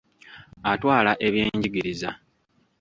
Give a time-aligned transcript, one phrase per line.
[0.71, 2.09] Atwala ebyenjigiriza.